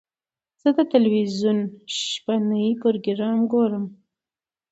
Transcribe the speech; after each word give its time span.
زه 0.61 0.69
د 0.77 0.79
تلویزیون 0.93 1.59
شپهني 2.11 2.67
پروګرام 2.81 3.39
ګورم. 3.51 3.85